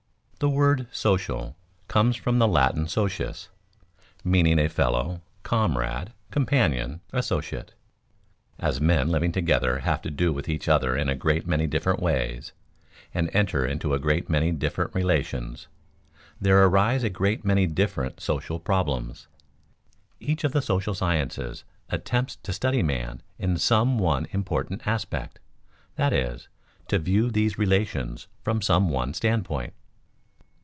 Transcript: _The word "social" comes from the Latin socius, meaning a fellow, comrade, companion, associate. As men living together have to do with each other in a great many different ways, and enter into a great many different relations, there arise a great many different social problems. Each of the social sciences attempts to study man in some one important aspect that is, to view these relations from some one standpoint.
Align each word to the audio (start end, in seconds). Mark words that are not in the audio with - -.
_The 0.43 0.49
word 0.49 0.87
"social" 0.91 1.55
comes 1.87 2.15
from 2.15 2.39
the 2.39 2.47
Latin 2.47 2.87
socius, 2.87 3.49
meaning 4.23 4.57
a 4.57 4.69
fellow, 4.69 5.21
comrade, 5.43 6.13
companion, 6.31 7.01
associate. 7.13 7.75
As 8.57 8.81
men 8.81 9.09
living 9.09 9.31
together 9.31 9.81
have 9.81 10.01
to 10.01 10.09
do 10.09 10.33
with 10.33 10.49
each 10.49 10.67
other 10.67 10.97
in 10.97 11.09
a 11.09 11.15
great 11.15 11.45
many 11.45 11.67
different 11.67 11.99
ways, 11.99 12.53
and 13.13 13.29
enter 13.35 13.67
into 13.67 13.93
a 13.93 13.99
great 13.99 14.31
many 14.31 14.51
different 14.51 14.95
relations, 14.95 15.67
there 16.41 16.63
arise 16.65 17.03
a 17.03 17.09
great 17.11 17.45
many 17.45 17.67
different 17.67 18.19
social 18.19 18.59
problems. 18.59 19.27
Each 20.19 20.43
of 20.43 20.53
the 20.53 20.61
social 20.63 20.95
sciences 20.95 21.65
attempts 21.89 22.37
to 22.37 22.51
study 22.51 22.81
man 22.81 23.21
in 23.37 23.57
some 23.59 23.99
one 23.99 24.25
important 24.31 24.87
aspect 24.87 25.37
that 25.97 26.11
is, 26.13 26.47
to 26.87 26.97
view 26.97 27.29
these 27.29 27.59
relations 27.59 28.25
from 28.43 28.63
some 28.63 28.89
one 28.89 29.13
standpoint. 29.13 29.73